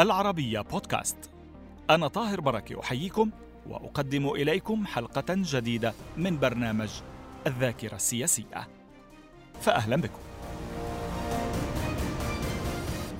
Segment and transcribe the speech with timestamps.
[0.00, 1.16] العربية بودكاست.
[1.90, 3.30] أنا طاهر بركة أحييكم
[3.66, 6.90] وأقدم إليكم حلقة جديدة من برنامج
[7.46, 8.68] الذاكرة السياسية.
[9.60, 10.18] فأهلا بكم.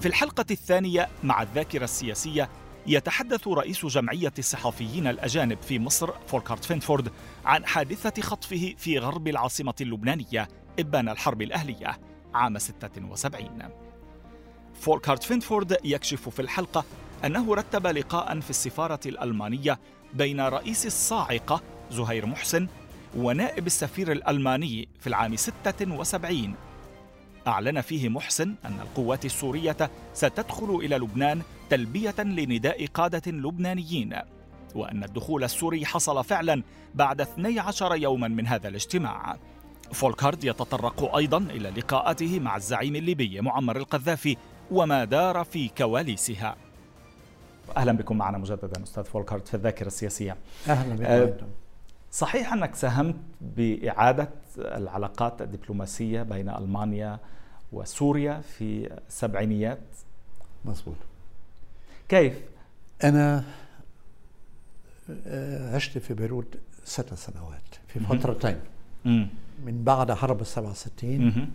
[0.00, 2.48] في الحلقة الثانية مع الذاكرة السياسية
[2.86, 7.12] يتحدث رئيس جمعية الصحفيين الأجانب في مصر فولكارت فينفورد
[7.44, 12.00] عن حادثة خطفه في غرب العاصمة اللبنانية إبان الحرب الأهلية
[12.34, 13.89] عام 76
[14.74, 16.84] فولكارت فينفورد يكشف في الحلقة
[17.24, 19.78] أنه رتب لقاء في السفارة الألمانية
[20.14, 22.68] بين رئيس الصاعقة زهير محسن
[23.16, 26.54] ونائب السفير الألماني في العام 76
[27.46, 34.16] أعلن فيه محسن أن القوات السورية ستدخل إلى لبنان تلبية لنداء قادة لبنانيين
[34.74, 36.62] وأن الدخول السوري حصل فعلا
[36.94, 39.36] بعد 12 يوما من هذا الاجتماع.
[39.92, 44.36] فولكارد يتطرق أيضا إلى لقاءاته مع الزعيم الليبي معمر القذافي
[44.70, 46.56] وما دار في كواليسها.
[47.76, 50.36] أهلا بكم معنا مجددا أستاذ فولكارد في الذاكرة السياسية.
[50.68, 51.34] أهلا بكم أه
[52.12, 57.18] صحيح أنك ساهمت بإعادة العلاقات الدبلوماسية بين ألمانيا
[57.72, 59.78] وسوريا في السبعينيات؟
[60.64, 60.96] مظبوط.
[62.08, 62.34] كيف؟
[63.04, 63.44] أنا
[65.26, 68.60] آه، عشت في بيروت ست سنوات في فترتين.
[69.64, 71.50] من بعد حرب السبعة وستين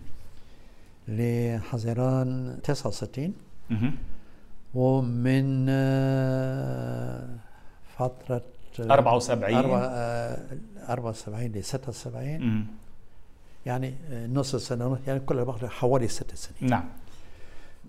[1.08, 3.34] لحزيران تسعة وستين.
[4.74, 7.28] ومن آه،
[7.98, 8.42] فترة
[8.80, 9.54] 74
[10.88, 12.66] 74 ل 76
[13.66, 13.94] يعني
[14.32, 16.70] نص سنة يعني كل بعض حوالي ست سنين.
[16.70, 16.84] نعم.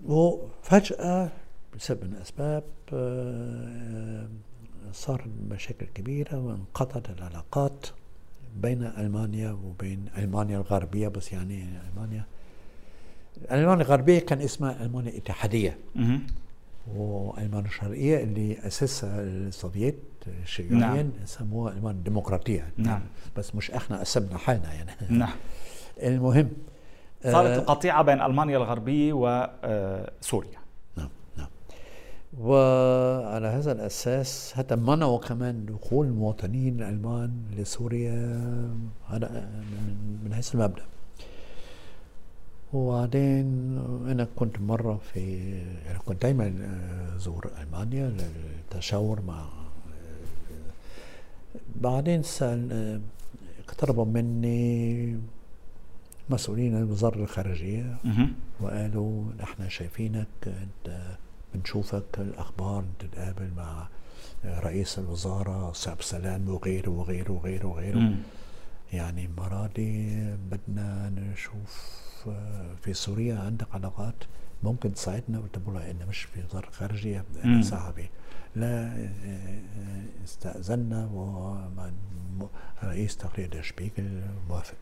[0.06, 1.28] وفجأة
[1.76, 4.28] بسبب من الأسباب آه،
[4.92, 7.86] صار مشاكل كبيرة وانقطعت العلاقات
[8.56, 12.24] بين ألمانيا وبين ألمانيا الغربية بس يعني ألمانيا.
[13.52, 15.78] ألمانيا الغربية كان اسمها ألمانيا الاتحادية.
[16.96, 19.98] والمانيا الشرقية اللي اسسها السوفييت
[20.42, 21.10] الشيوعيين نعم.
[21.24, 23.00] سموها المانيا الديمقراطيه نعم.
[23.36, 24.90] بس مش إحنا قسمنا حالنا يعني.
[25.18, 25.34] نعم.
[26.02, 26.48] المهم
[27.22, 30.58] صارت آه القطيعة بين ألمانيا الغربية وسوريا
[30.96, 31.48] نعم نعم.
[32.38, 38.14] وعلى هذا الأساس حتى منعوا كمان دخول المواطنين الالمان لسوريا
[39.08, 39.48] هذا
[40.24, 40.82] من حيث المبدأ.
[42.72, 43.46] وبعدين
[44.08, 45.48] أنا كنت مرة في
[45.86, 46.52] يعني كنت دايما
[47.16, 48.16] أزور ألمانيا
[48.70, 49.48] للتشاور مع
[51.76, 53.00] بعدين سأل
[53.68, 55.18] اقتربوا مني
[56.30, 57.96] مسؤولين الوزارة الخارجية
[58.60, 61.16] وقالوا نحن شايفينك أنت
[61.54, 63.88] بنشوفك الأخبار تتقابل مع
[64.44, 67.98] رئيس الوزارة صعب سلام وغيره وغيره وغيره وغيره.
[68.92, 70.20] يعني المرة دي
[70.50, 71.98] بدنا نشوف
[72.82, 74.24] في سوريا عندك علاقات
[74.62, 78.10] ممكن تساعدنا؟ قلت له أنا مش في وزاره الخارجيه أنا صاحبي.
[78.56, 79.08] لا
[80.24, 81.10] استاذنا
[82.82, 84.02] ورئيس تقرير شبيكل
[84.48, 84.76] موافق.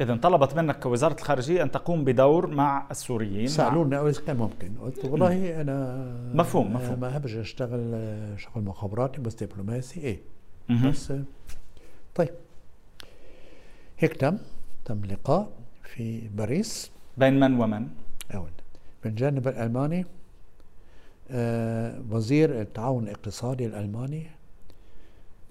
[0.00, 3.46] إذا طلبت منك كوزارة الخارجية أن تقوم بدور مع السوريين.
[3.46, 4.72] سألونا إذا كان ممكن.
[4.78, 7.00] قلت والله أنا مفهوم مفهوم.
[7.00, 7.94] ما بحبش أشتغل
[8.36, 10.20] شغل مخابراتي بس دبلوماسي إيه.
[10.84, 11.12] بس
[12.14, 12.30] طيب.
[13.98, 14.38] هيك تم
[14.84, 15.48] تم لقاء.
[15.84, 16.90] في باريس.
[17.16, 17.88] بين من ومن؟
[18.34, 18.50] أول.
[19.04, 20.06] بالجانب الألماني
[21.30, 24.26] آه وزير التعاون الاقتصادي الألماني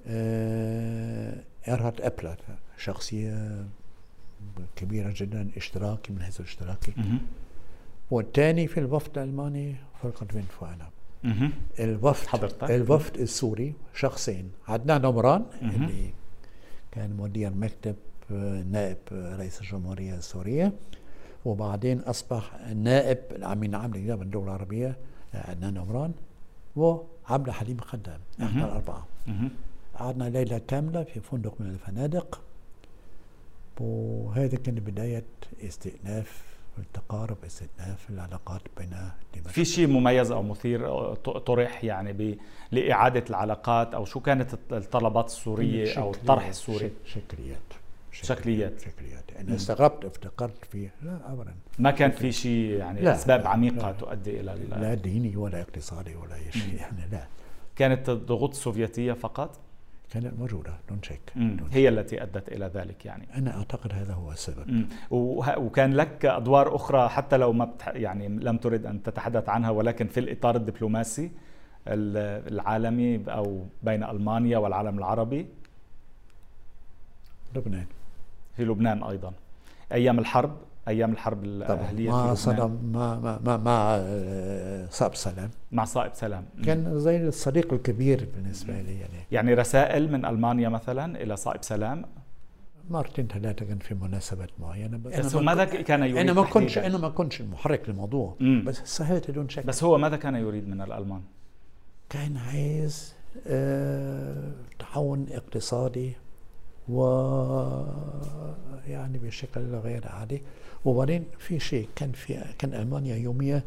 [0.08, 2.38] آه إيرهارد أبلر
[2.78, 3.66] شخصية
[4.76, 6.94] كبيرة جدا اشتراكي من حيث الاشتراكي.
[8.12, 10.78] والثاني في الوفد الألماني فرقة بن فؤاد
[11.80, 16.14] الوفد حضرتك؟ الوفد السوري شخصين عدنان عمران اللي
[16.92, 17.96] كان مدير مكتب
[18.72, 20.74] نائب رئيس الجمهورية السورية
[21.46, 24.98] وبعدين أصبح نائب الأمين العام للنيابة الدولة العربية
[25.34, 26.12] عدنان عمران
[26.76, 29.08] وعبد الحليم خدام إحنا الأربعة.
[30.00, 32.42] قعدنا ليلة كاملة في فندق من الفنادق
[33.80, 35.24] وهذا كان بداية
[35.64, 36.44] استئناف
[36.78, 38.90] التقارب استئناف العلاقات بين
[39.48, 42.38] في شيء مميز أو مثير طرح يعني ب...
[42.72, 47.58] لإعادة العلاقات أو شو كانت الطلبات السورية أو الطرح السوري؟ شكليات.
[48.14, 48.80] شكليات.
[48.80, 49.24] شكليات.
[49.40, 51.54] أنا استغربت افتكرت فيه لا ابدا.
[51.80, 53.92] ما كان في شيء يعني لا أسباب عميقة لا.
[53.92, 57.28] تؤدي إلى لا ديني ولا اقتصادي ولا أي شيء يعني لا.
[57.76, 59.60] كانت الضغوط السوفيتية فقط؟
[60.10, 61.34] كانت موجودة دون شك
[61.72, 63.28] هي التي أدت إلى ذلك يعني.
[63.36, 64.88] أنا أعتقد هذا هو السبب.
[65.58, 67.88] وكان لك أدوار أخرى حتى لو ما بتح...
[67.88, 71.32] يعني لم ترد أن تتحدث عنها ولكن في الإطار الدبلوماسي
[71.88, 75.48] العالمي أو بين ألمانيا والعالم العربي؟
[77.56, 77.86] لبنان.
[78.56, 79.34] في لبنان أيضا.
[79.92, 80.52] أيام الحرب
[80.88, 83.98] أيام الحرب الأهلية مع صدام مع مع مع, مع
[84.90, 85.50] صائب سلام.
[85.72, 86.46] مع صائب سلام.
[86.66, 89.14] كان زي الصديق الكبير بالنسبة لي يعني.
[89.32, 92.06] يعني رسائل من ألمانيا مثلا إلى صائب سلام؟
[92.90, 96.98] مرتين ثلاثة كان في مناسبات معينة بس هو ماذا كان يريد أنا ما كنتش أنا
[96.98, 98.36] ما كنتش المحرك للموضوع.
[98.66, 99.66] بس سهلت بدون شك.
[99.66, 101.22] بس هو ماذا كان يريد من الألمان؟
[102.10, 103.14] كان عايز
[103.48, 106.14] آه تعاون اقتصادي
[106.90, 107.04] و
[108.88, 110.42] يعني بشكل غير عادي.
[110.86, 113.64] وبعدين في شيء كان في كان ألمانيا يوميا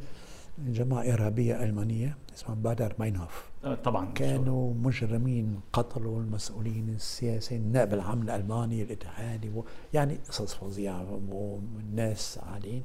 [0.59, 3.45] جماعة إرهابية ألمانية اسمها بادر ماينهوف.
[3.65, 4.13] آه، طبعا.
[4.13, 9.51] كانوا مجرمين قتلوا المسؤولين السياسيين النائب العام الألماني الاتحادي
[9.95, 12.83] يعني قصص فظيعة والناس عاديين.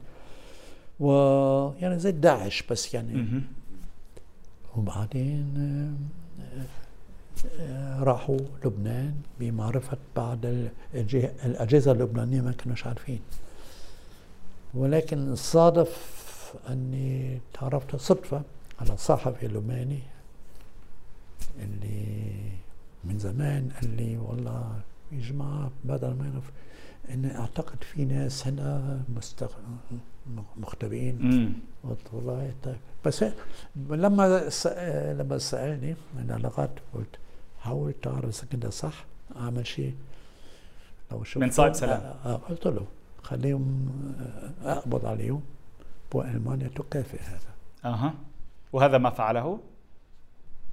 [1.00, 3.42] ويعني زي داعش بس يعني.
[4.78, 5.54] وبعدين
[6.40, 6.66] آه،
[8.00, 10.40] راحوا لبنان بمعرفة بعض
[11.46, 13.20] الأجهزة اللبنانية ما كانوش عارفين.
[14.74, 16.22] ولكن صادف
[16.70, 18.42] أني تعرفت صدفة
[18.82, 20.00] على صحفي لبناني
[21.60, 22.32] اللي
[23.04, 24.80] من زمان قال لي والله
[25.12, 26.52] يا جماعة بدل ما يعرف
[27.14, 29.50] ان أعتقد في ناس هنا مستخ...
[30.58, 31.54] مختبئين.
[31.84, 32.76] قلت والله طيب.
[33.06, 33.26] بس
[33.90, 34.68] لما س...
[35.20, 37.16] لما سألني من العلاقات قلت
[37.62, 39.06] حاول تعرف اذا كنت صح؟
[39.36, 39.96] اعمل شيء؟
[41.12, 42.02] لو شفت من صاحب سلام.
[42.02, 42.86] آه, آه قلت له
[43.24, 43.92] خليهم
[44.64, 45.42] آه، اقبض عليهم.
[46.14, 47.52] والمانيا تكافئ هذا.
[47.86, 48.14] أها.
[48.74, 49.60] وهذا ما فعله؟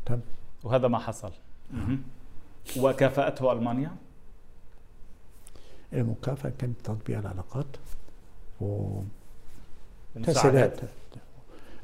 [0.06, 0.20] تم.
[0.64, 1.32] وهذا ما حصل.
[2.76, 3.96] وكافأته ألمانيا؟
[5.93, 7.67] المكافأة كانت تطبيع العلاقات
[8.61, 9.00] و
[10.23, 10.81] تسهيلات.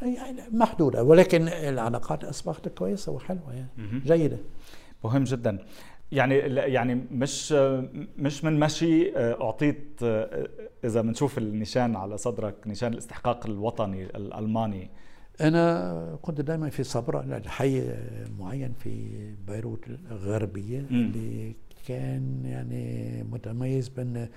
[0.02, 4.00] يعني محدودة ولكن العلاقات أصبحت كويسة وحلوة يعني.
[4.00, 4.38] جيدة.
[5.04, 5.58] مهم جدا.
[6.12, 7.52] يعني يعني مش
[8.18, 10.02] مش من مشي أعطيت
[10.84, 14.90] إذا بنشوف النشان على صدرك نشان الاستحقاق الوطني الألماني.
[15.40, 17.94] أنا كنت دائما في صبرا حي
[18.38, 19.10] معين في
[19.48, 20.86] بيروت الغربية م.
[20.90, 21.54] اللي
[21.88, 24.28] كان يعني متميز بين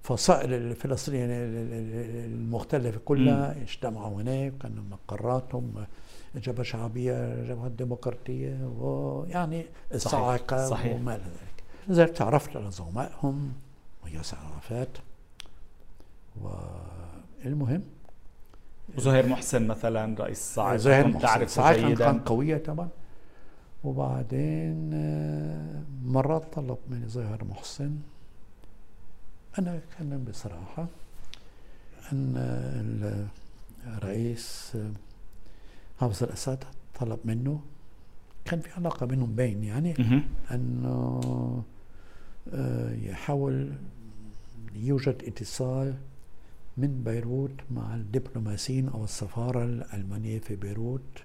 [0.00, 1.26] الفصائل الفلسطينية
[2.26, 5.74] المختلفة كلها اجتمعوا هناك كانوا مقراتهم
[6.34, 10.94] جبهه شعبية جبهه ديمقراطية ويعني الصاعقة صحيح.
[10.94, 11.62] وما إلى ذلك.
[11.88, 13.52] لذلك تعرفت على زعمائهم
[14.04, 14.88] وياسر عرفات.
[16.40, 17.82] والمهم
[18.96, 21.20] وزهير محسن مثلا رئيس صاعقة زهير محسن.
[21.20, 22.88] تعرف صاعقة كانت قوية طبعا.
[23.84, 27.96] وبعدين آه، مرات طلب من زهير محسن
[29.58, 30.86] أنا أتكلم بصراحة
[32.12, 33.28] أن
[33.86, 34.76] الرئيس
[36.02, 36.64] حافظ الأسد
[37.00, 37.60] طلب منه.
[38.44, 39.94] كان في علاقة بينهم بين يعني
[40.50, 41.20] أنه
[42.52, 43.72] آه، يحاول
[44.74, 45.94] يوجد اتصال
[46.76, 51.22] من بيروت مع الدبلوماسيين أو السفارة الألمانية في بيروت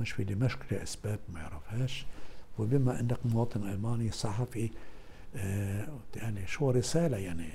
[0.00, 2.06] مش في دمشق لأسباب ما يعرفهاش.
[2.58, 4.70] وبما أنك مواطن ألماني صحفي
[5.36, 7.48] آه يعني شو رسالة يعني؟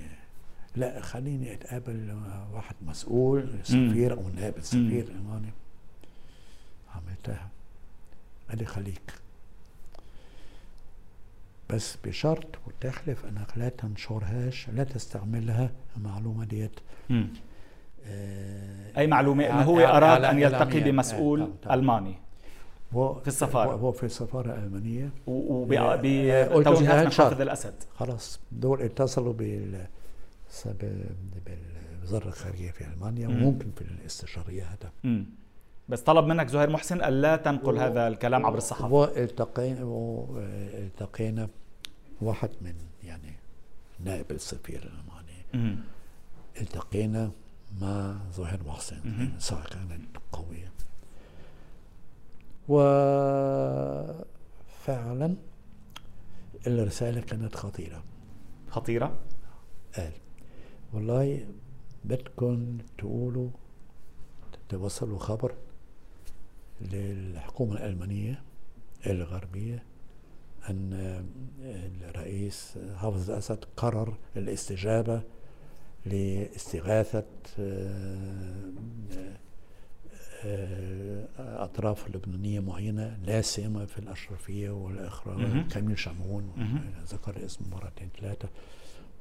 [0.75, 5.51] لا خليني أتقابل مع واحد مسؤول سفير أو نائب سفير ألماني.
[7.25, 7.49] عملتها
[8.49, 9.13] قال لي خليك.
[11.69, 16.79] بس بشرط وتخلف انك لا تنشرهاش لا تستعملها المعلومة ديت.
[18.05, 22.15] آه أي معلومة؟ إنه هو أراد أن يلتقي بمسؤول آه ألماني.
[22.93, 23.71] في السفارة.
[23.71, 27.73] هو في السفارة الالمانيه وبتوجيهات من حافظ الأسد.
[27.95, 29.87] خلاص دول اتصلوا بال
[31.45, 33.27] بالوزارة الخارجية في ألمانيا.
[33.27, 34.91] وممكن في الاستشارية هذا.
[35.89, 38.93] بس طلب منك زهير محسن الا تنقل هذا الكلام عبر الصحافة.
[38.93, 39.81] والتقينا
[40.73, 41.49] التقينا
[42.21, 42.73] واحد من
[43.03, 43.33] يعني
[43.99, 45.79] نائب السفير الألماني.
[46.61, 47.31] التقينا
[47.81, 49.31] مع زهير محسن.
[49.39, 50.71] صار كانت قوية.
[52.67, 54.15] وفعلا
[56.67, 58.03] الرسالة كانت خطيرة.
[58.69, 59.15] خطيرة؟
[59.97, 60.11] قال
[60.93, 61.45] والله
[62.05, 63.49] بدكم تقولوا
[64.69, 65.53] توصلوا خبر
[66.81, 68.41] للحكومة الألمانية
[69.07, 69.83] الغربية
[70.69, 71.25] أن
[72.09, 75.21] الرئيس حافظ الأسد قرر الاستجابة
[76.05, 77.25] لاستغاثة
[77.59, 78.71] آه،
[80.45, 81.27] آه،
[81.63, 86.51] أطراف لبنانية معينة لا سيما في الأشرفية والإخراج كميل شمعون
[87.07, 88.49] ذكر اسمه مرتين ثلاثة.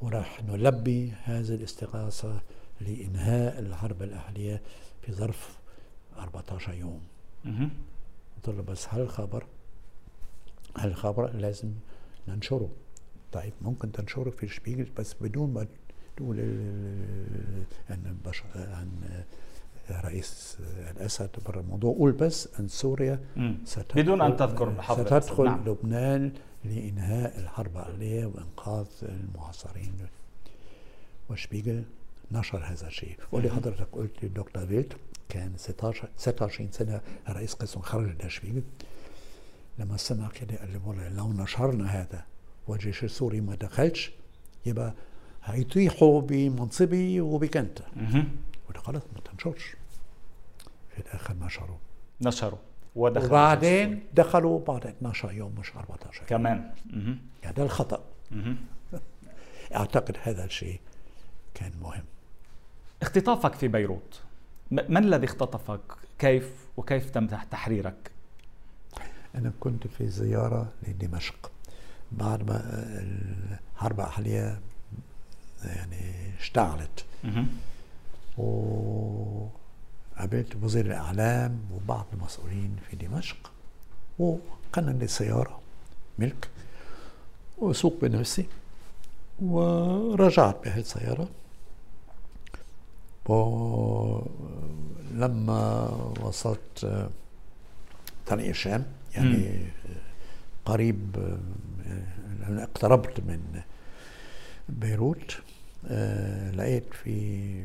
[0.02, 2.40] وراح نلبي هذه الاستغاثة
[2.80, 4.62] لإنهاء الحرب الأهلية
[5.02, 5.58] في ظرف
[6.18, 7.00] 14 يوم.
[8.36, 9.44] قلت له بس هالخبر
[10.76, 11.72] هالخبر لازم
[12.28, 12.68] ننشره؟
[13.32, 15.66] طيب ممكن تنشره في شبيجل بس بدون ما
[16.16, 16.40] تقول
[17.90, 18.14] عن
[18.54, 18.90] عن
[19.90, 20.58] رئيس
[20.90, 21.94] الأسد برا الموضوع.
[21.94, 23.20] قول بس إن سوريا
[23.96, 25.64] بدون أن تذكر ستدخل نعم.
[25.68, 26.32] لبنان
[26.64, 29.94] لإنهاء الحرب العاليه وإنقاذ المعاصرين.
[31.30, 31.84] وشبيغل
[32.32, 33.16] نشر هذا الشيء.
[33.32, 34.96] واللي حضرتك قلت الدكتور فيلت
[35.28, 38.62] كان 16 26 سنة رئيس قسم خرج لشبيغل
[39.78, 42.24] لما سمع كده قال لي والله لو نشرنا هذا
[42.68, 44.12] والجيش السوري ما دخلش
[44.66, 44.94] يبقى
[45.44, 47.84] هيطيحوا بمنصبي وبكنته
[48.68, 49.76] وده خلاص ما تنشرش.
[50.94, 51.76] في الآخر نشروا.
[52.20, 52.58] نشروا.
[52.96, 56.26] ودخلوا وبعدين دخلوا بعد 12 يوم مش 14 يوم.
[56.26, 56.70] كمان
[57.42, 58.04] يعني ده الخطأ.
[59.76, 60.80] أعتقد هذا الشيء
[61.54, 62.04] كان مهم.
[63.02, 64.20] اختطافك في بيروت.
[64.88, 65.80] من الذي اختطفك؟
[66.18, 68.10] كيف وكيف تم تحريرك؟
[69.34, 71.50] أنا كنت في زيارة لدمشق.
[72.12, 72.62] بعد ما
[73.74, 74.60] الحرب الأهلية
[75.64, 77.04] يعني اشتعلت.
[78.38, 79.52] وقابلت
[80.62, 83.52] وزير الإعلام وبعض المسؤولين في دمشق.
[84.18, 85.60] وكان عندي سيارة
[86.18, 86.48] ملك
[87.58, 88.46] وسوق بنفسي.
[89.42, 91.28] ورجعت بهذه السيارة.
[95.12, 95.88] ولما
[96.20, 97.08] وصلت
[98.26, 99.66] طريق الشام يعني
[100.64, 101.16] قريب
[102.46, 103.60] أنا اقتربت من
[104.68, 105.38] بيروت
[105.86, 107.64] آه لقيت في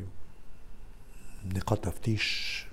[1.54, 2.64] نقاط تفتيش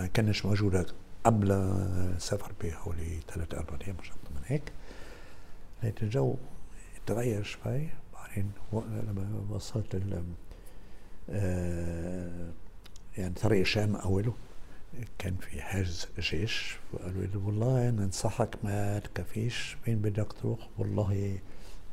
[0.00, 0.86] ما كانش موجودة
[1.24, 4.62] قبل السفر بحوالي ثلاث أربع أيام مش أكثر من هيك.
[5.82, 6.36] لقيت الجو
[7.06, 10.34] تغير شوي بعدين لما وصلت آه
[13.18, 14.32] يعني طريق الشام أوله
[15.18, 21.38] كان في حاجز جيش وقالوا لي والله ننصحك ما تكفيش وين بدك تروح؟ والله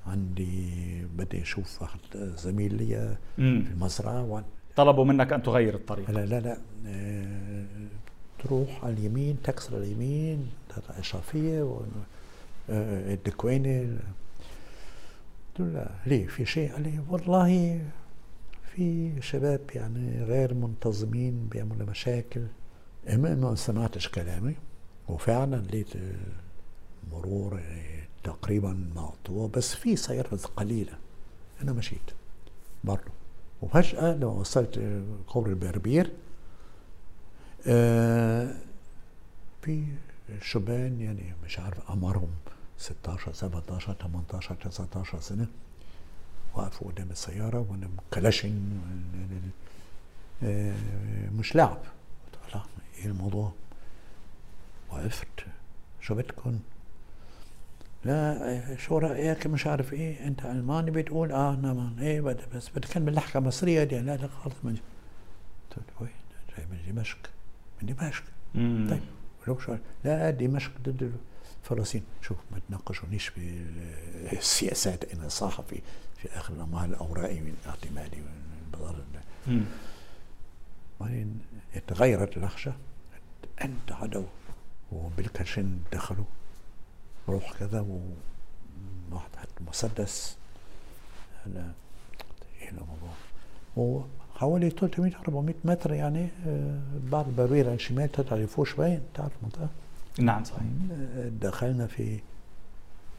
[0.07, 0.71] عندي
[1.05, 4.43] بدي أشوف واحد زميل لي في المزرعه.
[4.75, 6.11] طلبوا منك أن تغير الطريق.
[6.11, 7.65] لا لا لا آه
[8.43, 10.49] تروح على اليمين تكسر اليمين
[10.89, 11.81] اشرفيه و...
[12.69, 13.79] آه الدكوينة.
[13.79, 17.81] قلت له لا ليه؟ في شيء؟ قال لي والله
[18.75, 22.45] في شباب يعني غير منتظمين بيعملوا مشاكل.
[23.13, 24.55] اما ما سمعتش كلامي
[25.09, 25.87] وفعلا لقيت
[27.07, 27.61] المرور
[28.23, 30.93] تقريبا مقطوع بس في سيارات قليلة
[31.61, 32.11] أنا مشيت
[32.83, 33.11] برضه.
[33.61, 36.11] وفجأة لما وصلت قبر البربير
[37.67, 38.55] آه
[39.61, 39.83] في
[40.41, 42.29] شبان يعني مش عارف أعمارهم
[42.77, 45.47] 16 17 18 19 سنة
[46.53, 48.79] وقفوا قدام السيارة وأنا كلاشن
[50.43, 50.73] آه
[51.39, 51.77] مش لعب
[52.53, 52.63] قلت
[52.97, 53.51] إيه الموضوع؟
[54.91, 55.27] وقفت.
[56.01, 56.59] شو بدكم؟
[58.05, 60.27] لا شو رأيك؟ مش عارف إيه.
[60.27, 62.21] أنت ألماني بتقول؟ آه نعم إيه
[62.55, 63.99] بس بتكلم باللهجه المصرية دي.
[63.99, 64.77] لا لا خالص من
[65.77, 66.09] قلت وين؟
[66.57, 67.17] جاي من دمشق.
[67.81, 68.23] من دمشق.
[68.89, 69.01] طيب
[69.43, 71.13] ولو شو؟ لا دمشق ضد
[71.63, 73.31] الفلسطين شوف ما تناقشونيش
[74.31, 75.81] بالسياسات أنا صحفي
[76.23, 78.27] في آخر الأموال اوراقي من اعتمادي من
[78.65, 79.03] البضار
[81.01, 81.39] بعدين
[81.87, 82.73] تغيرت اللهجه
[83.61, 84.23] أنت عدو
[84.91, 86.25] وبالكاشن دخلوا.
[87.29, 87.79] روح كذا
[89.11, 90.37] وواحد حط مسدس.
[91.47, 91.73] أنا
[92.61, 93.13] إيه الموضوع
[94.35, 96.27] وحوالي 300 400 متر يعني
[97.11, 98.67] بعد بريرة على الشمال تطلع لفوق
[99.13, 99.69] تعرف المنطقة؟
[100.19, 100.61] نعم صحيح.
[101.41, 102.19] دخلنا في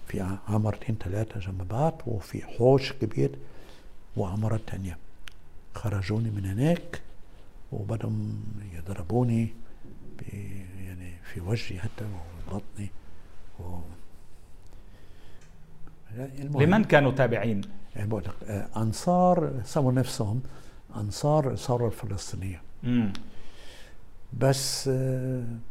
[0.08, 3.30] في عمارتين ثلاثة جنب بعض وفي حوش كبير
[4.16, 4.98] وعمارات تانية
[5.74, 7.00] خرجوني من هناك
[7.72, 8.12] وبدأوا
[8.74, 9.48] يضربوني
[10.84, 12.04] يعني في وجهي حتى
[12.50, 12.88] وبطني
[13.60, 13.78] و
[16.60, 17.60] لمن كانوا تابعين؟
[17.96, 18.34] يعني بقول لك
[18.76, 20.42] أنصار سموا نفسهم
[20.96, 23.12] أنصار الثورة الفلسطينية مم.
[24.38, 24.88] بس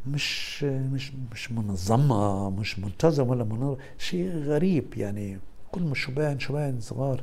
[0.06, 5.38] مش مش مش منظمة مش منتظمة ولا منظمة شيء غريب يعني.
[5.72, 7.22] كلهم شبان شبان صغار.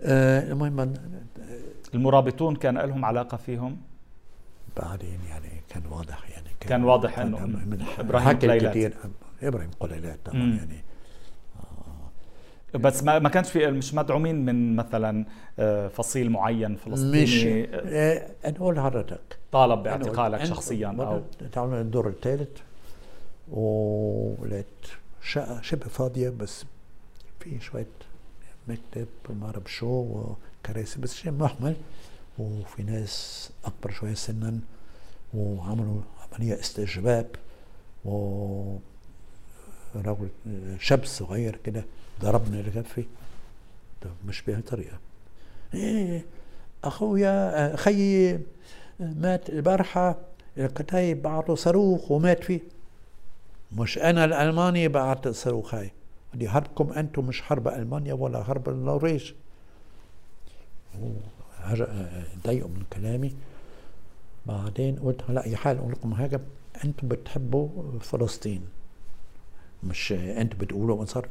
[0.00, 0.94] المهم
[1.94, 3.76] المرابطون كان لهم علاقة فيهم؟
[4.76, 8.94] بعدين يعني كان واضح يعني كان, كان واضح إنه من إبراهيم كثير
[9.42, 10.38] إبراهيم قليلات طبعا.
[10.38, 10.74] يعني.
[10.74, 10.93] آه
[12.74, 15.26] بس ما ما كانش في مش مدعومين من مثلا
[15.88, 17.22] فصيل معين فلسطيني.
[17.22, 17.44] مش.
[17.44, 22.58] آه أنا أقول لحضرتك طالب باعتقالك شخصيا أو تعالوا الدور الثالث.
[23.50, 24.66] ولقيت
[25.22, 26.64] شقة شبه فاضية بس
[27.40, 27.86] في شوية
[28.68, 29.86] مكتب ما أعرف شو
[30.66, 31.76] وكراسي بس شيء محمل.
[32.38, 34.58] وفي ناس أكبر شوية سنا
[35.34, 36.00] وعملوا
[36.32, 37.26] عملية استجواب
[38.04, 38.76] و
[39.96, 40.28] رجل
[40.80, 41.84] شاب صغير كده
[42.20, 43.08] ضربني ركبي
[44.26, 44.98] مش بهالطريقه
[45.74, 46.24] إيه
[46.84, 48.40] أخويا خيي
[49.00, 50.16] مات البارحه
[50.58, 52.60] الكتايب بعته صاروخ ومات فيه.
[53.72, 55.90] مش أنا الألماني بعت الصاروخ هاي
[56.34, 59.32] دي حربكم أنتم مش حرب ألمانيا ولا حرب النرويج.
[62.44, 63.34] ضايقوا من كلامي.
[64.46, 66.40] بعدين قلت على اي حال أقول لكم حاجة.
[66.84, 67.68] أنتم بتحبوا
[68.00, 68.60] فلسطين.
[69.84, 71.28] مش أنتم بتقولوا انصار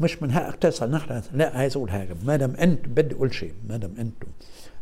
[0.00, 2.16] مش من حقك تسأل نحن لا عايز أقول حاجة.
[2.24, 4.28] ما دام أنت بدي أقول شيء ما دام أنتم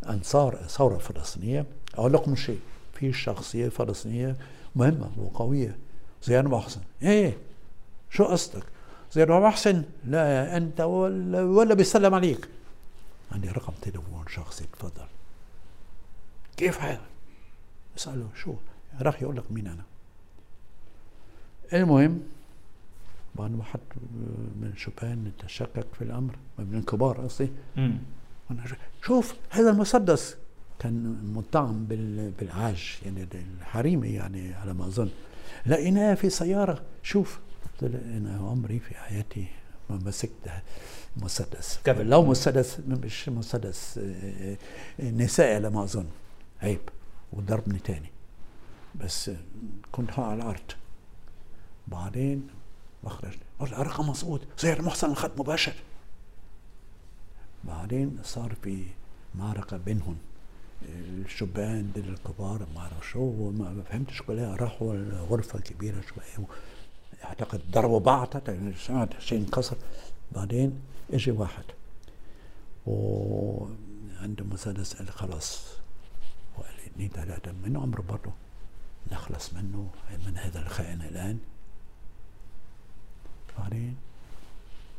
[0.08, 2.60] انصار ثوره فلسطينية أقول لكم شيء.
[2.94, 4.36] في شخصية فلسطينية
[4.76, 5.76] مهمة وقوية.
[6.24, 7.36] زياد محسن إيه
[8.10, 8.62] شو قصدك؟
[9.12, 12.48] زياد محسن لا أنت ولا, ولا بيسلم عليك.
[13.32, 15.06] عندي رقم تليفون شخصي تفضل.
[16.56, 17.00] كيف حالك؟
[17.96, 18.54] اسأله شو؟
[19.00, 19.82] راح يقول لك مين أنا.
[21.72, 22.22] المهم
[23.38, 23.80] بعد ما حد
[24.60, 27.50] من شوبان تشكك في الأمر من الكبار قصدي.
[29.02, 30.36] شوف هذا المسدس
[30.78, 31.84] كان مطعم
[32.38, 33.28] بالعاج يعني
[33.60, 35.08] الحريمي يعني على ما أظن.
[35.66, 36.82] لقيناه في سيارة.
[37.02, 37.40] شوف
[37.82, 39.46] أنا عمري في حياتي
[39.90, 40.50] ما مسكت
[41.16, 41.80] مسدس.
[41.86, 44.00] لو مسدس مش مسدس
[45.00, 46.06] نسائي على ما أظن.
[46.62, 46.80] عيب.
[47.32, 48.10] وضربني تاني.
[48.94, 49.30] بس
[49.92, 50.72] كنت على الأرض.
[51.88, 52.48] بعدين
[53.04, 55.74] بخرج قلت رقم مسعود زي محسن الخط مباشر.
[57.64, 58.84] بعدين صار في
[59.34, 60.16] معركة بينهم.
[60.82, 66.46] الشبان دول الكبار ما اعرف شو ما فهمتش كلها راحوا الغرفة الكبيرة شوية
[67.24, 68.28] أعتقد ضربوا بعض
[68.78, 69.76] سمعت شيء انكسر.
[70.32, 70.80] بعدين
[71.12, 71.64] اجى واحد
[72.86, 75.64] وعنده مسدس قال خلاص.
[76.58, 78.32] وقال لي ثلاثة من عمره برضه
[79.12, 79.90] نخلص منه
[80.26, 81.38] من هذا الخائن الآن؟
[83.58, 83.96] بعدين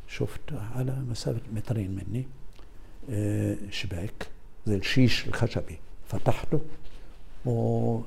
[0.08, 0.40] شفت
[0.76, 2.26] على مسافة مترين مني
[3.10, 4.26] آه، شباك
[4.66, 6.60] زي الشيش الخشبي فتحته
[7.46, 8.00] و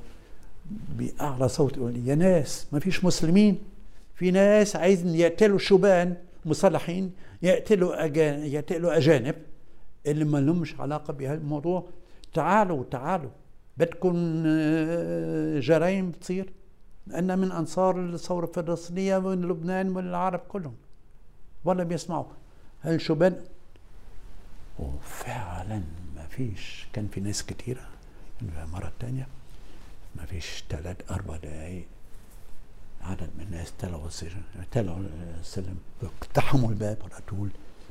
[0.70, 3.58] بأعلى صوت يقول يا ناس ما فيش مسلمين
[4.14, 7.12] في ناس عايزين يقتلوا شبان مسلحين
[7.42, 9.34] يقتلوا أجانب يقتلوا أجانب
[10.06, 11.86] اللي ما لهمش علاقة بهالموضوع.
[12.34, 13.30] تعالوا تعالوا
[13.76, 16.52] بدكم آه، جرائم تصير؟
[17.10, 20.76] أنا من أنصار الثورة الفلسطينية من لبنان ومن العرب كلهم.
[21.64, 22.24] ولا بيسمعوا
[22.82, 23.40] هالشبان
[24.78, 25.82] وفعلا
[26.16, 26.86] ما فيش.
[26.92, 27.88] كان في ناس كثيرة
[28.72, 29.26] مرة تانية.
[30.16, 31.86] ما فيش ثلاث أربع دقايق.
[33.02, 35.02] عدد من الناس طلعوا السجن طلعوا
[35.40, 37.48] السلم اقتحموا الباب على طول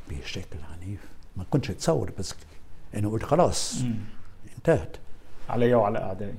[0.09, 0.99] بشكل عنيف.
[1.37, 2.35] ما كنتش اتصور بس
[2.95, 3.81] أنا قلت خلاص.
[4.57, 4.97] انتهت.
[5.49, 6.35] علي وعلى أعدائي.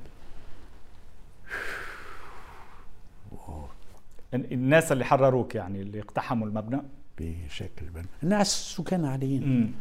[4.34, 6.82] الناس اللي حرروك يعني اللي اقتحموا المبنى؟
[7.18, 8.04] بشكل بن.
[8.22, 9.74] الناس سكان عاديين.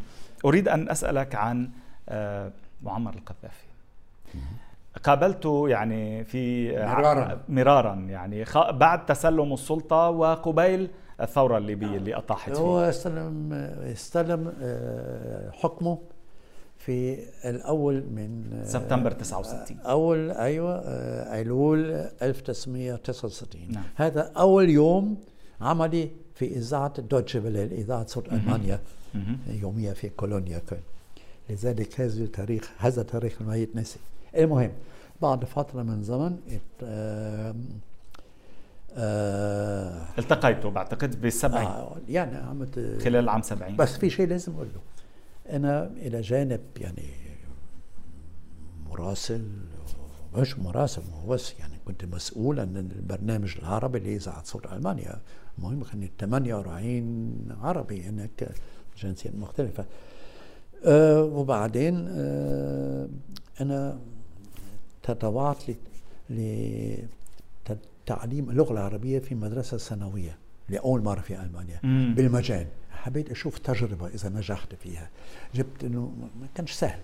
[0.46, 1.70] أريد أن أسألك عن
[2.10, 2.52] آه،
[2.84, 3.66] معمر القذافي.
[5.04, 7.42] قابلته يعني في مرارا.
[7.50, 10.90] مرارا يعني بعد تسلم السلطة وقبيل
[11.22, 12.60] الثورة الليبية اللي أطاحت فيه.
[12.60, 15.98] هو استلم استلم آه، حكمه
[16.86, 20.80] في الأول من سبتمبر 69 أول أيوه
[21.34, 23.84] أيلول 1969 نعم.
[23.96, 25.18] هذا أول يوم
[25.62, 28.80] عملي في إذاعة دوتشي فيلي إذاعة صوت المانيا
[29.48, 30.62] يومية في كولونيا.
[30.70, 30.80] كان
[31.50, 34.00] لذلك هذا التاريخ هذا التاريخ ما يتنسي
[34.38, 34.72] المهم
[35.22, 36.38] بعد فترة من زمن
[36.84, 37.56] آه
[38.98, 44.68] آه التقيتوا بعتقد بالسبعين آه يعني عملت خلال عام 70 بس في شيء لازم أقول
[44.68, 44.93] له
[45.50, 47.04] أنا إلى جانب يعني
[48.90, 49.48] مراسل
[50.36, 55.22] مش مراسل هو بس يعني كنت مسؤول عن البرنامج العربي لاذاعه صوت ألمانيا.
[55.58, 58.50] المهم كان 48 عربي هناك
[58.98, 59.86] جنسيات مختلفة.
[60.86, 63.08] أه وبعدين أه
[63.62, 64.00] أنا
[65.04, 65.64] تطوعت
[66.30, 67.10] لتعليم
[68.50, 70.38] اللغة العربية في مدرسة ثانوية
[70.70, 71.80] لأول مرة في ألمانيا.
[71.84, 72.14] مم.
[72.18, 72.68] بالمجان.
[73.04, 75.10] حبيت أشوف تجربة إذا نجحت فيها.
[75.56, 76.12] جبت إنه
[76.42, 77.00] ما كانش سهل.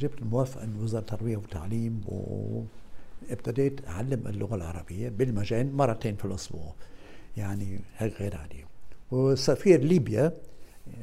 [0.00, 2.00] جبت الموافقه من وزارة التربية والتعليم
[3.30, 6.74] وابتديت أعلم اللغة العربية بالمجان مرتين في الأسبوع.
[7.36, 8.64] يعني هيك غير عادي
[9.10, 10.32] وسفير ليبيا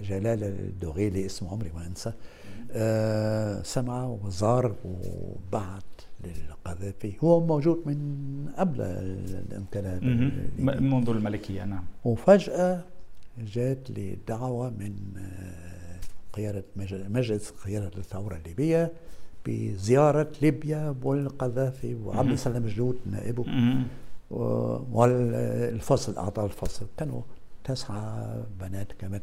[0.02, 2.14] جلال الدوغيلي اسمه عمري ما أنسى
[2.72, 5.84] آه سمع وزار وبعت
[6.24, 7.14] للقذافي.
[7.24, 7.98] هو موجود من
[8.58, 10.04] قبل الانقلاب
[10.60, 11.84] منذ الملكية نعم.
[12.06, 12.84] وفجأة
[13.38, 16.00] جات لي دعوة من آه،
[16.34, 16.64] قيادة
[17.10, 18.92] مجلس قيادة الثورة الليبية
[19.46, 23.46] بزيارة ليبيا والقذافي وعبد السلام جلود نائبه.
[24.92, 27.22] والفصل أعضاء الفصل كانوا
[27.64, 29.22] تسعة بنات كمان.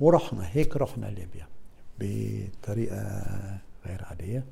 [0.00, 1.46] ورحنا هيك رحنا ليبيا
[2.00, 3.22] بطريقة
[3.86, 4.44] غير عادية.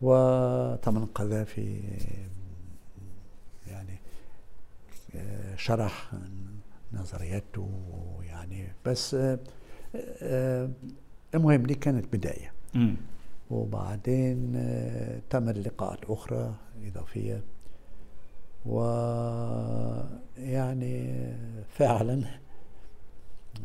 [0.00, 1.80] وطبعا القذافي
[3.66, 3.98] يعني
[5.16, 6.12] آه، شرح
[6.92, 7.70] نظرياته
[8.22, 9.38] يعني بس آه،
[10.22, 10.70] آه،
[11.34, 12.52] المهم دي كانت بداية.
[13.50, 14.52] وبعدين
[15.30, 16.54] تمت لقاءات أخرى
[16.86, 17.42] إضافية
[20.36, 21.06] ويعني
[21.68, 22.22] فعلا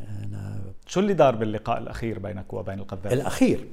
[0.10, 3.68] أنا شو اللي دار باللقاء الأخير بينك وبين القذافي؟ الأخير.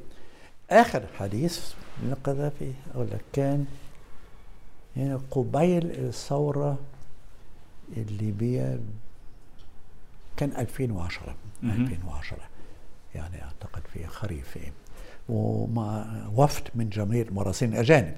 [0.70, 3.66] آخر حديث للقذافي أقول لك كان
[4.96, 6.78] يعني قبيل الثورة
[7.96, 8.80] الليبية
[10.38, 12.38] كان 2010 2010
[13.14, 14.58] يعني أعتقد في خريف
[15.28, 18.16] ومع وفد من جمعية المراسلين الأجانب.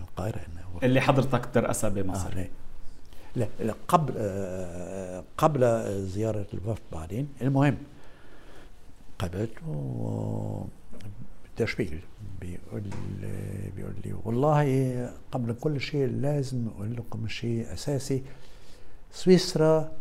[0.00, 0.40] القاهرة
[0.82, 2.38] اللي حضرتك ترأسها بمصر.
[2.40, 2.48] آه
[3.36, 5.62] لا, لا قبل آه قبل
[6.06, 7.28] زيارة الوفد بعدين.
[7.42, 7.76] المهم
[9.18, 9.52] قابلت
[11.44, 12.00] بالتشبيل
[12.40, 12.82] بيقول
[13.76, 18.22] بيقول لي والله قبل كل شيء لازم أقول لكم شيء أساسي.
[19.12, 19.92] سويسرا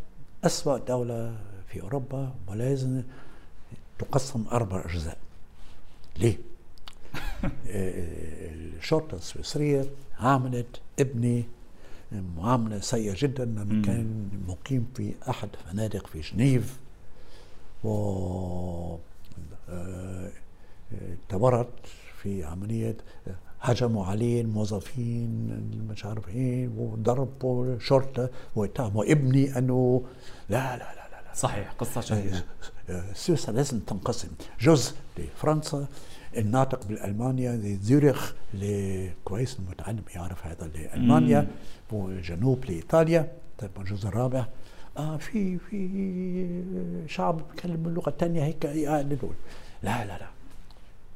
[0.44, 3.02] أسوأ دولة في أوروبا ولازم
[4.00, 5.18] تقسم أربع أجزاء.
[6.18, 6.38] ليه؟
[7.68, 9.86] الشرطة السويسرية
[10.20, 11.46] عاملت ابني
[12.12, 16.80] معاملة سيئة جدا لما كان مقيم في أحد فنادق في جنيف.
[17.84, 18.98] و
[19.70, 20.30] آه،
[21.30, 21.68] تورط
[22.22, 22.98] في عملية
[23.62, 25.48] هجموا عليه الموظفين
[25.90, 30.04] مش عارف إيه وضربوا شرطة واتهموا ابني انه
[30.50, 31.34] لا لا لا لا, لا.
[31.34, 32.44] صحيح قصة شهيرة.
[33.14, 34.30] سويسرا لازم تنقسم.
[34.62, 35.88] جزء لفرنسا
[36.38, 38.34] الناطق بالالمانيا زيورخ
[39.26, 41.48] كويس المتعلم يعرف هذا لألمانيا
[41.92, 43.32] والجنوب لإيطاليا.
[43.58, 44.46] طيب الجزء الرابع.
[44.98, 49.18] آه في في شعب بيتكلم اللغة الثانية هيك يعني
[49.84, 50.28] لا لا لا.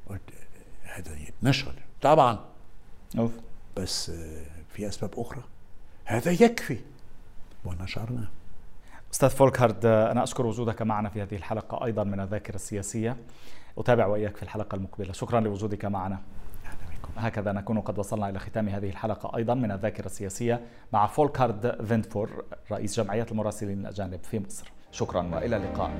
[0.09, 0.21] قلت
[0.83, 1.73] هذا يتنشر.
[2.03, 2.39] طبعا.
[3.17, 3.31] أوف.
[3.77, 4.11] بس
[4.73, 5.43] في أسباب أخرى.
[6.05, 6.77] هذا يكفي.
[7.65, 8.27] ونشرنا
[9.13, 13.17] أستاذ فولكهارد أنا أشكر وجودك معنا في هذه الحلقة أيضا من الذاكرة السياسية.
[13.77, 15.13] أتابع وإياك في الحلقة المقبلة.
[15.13, 16.19] شكرا لوجودك معنا.
[17.17, 20.61] هكذا نكون قد وصلنا إلى ختام هذه الحلقة أيضا من الذاكرة السياسية
[20.93, 24.71] مع فولكارد فينتفور رئيس جمعية المراسلين الأجانب في مصر.
[24.91, 25.91] شكرا وإلى اللقاء.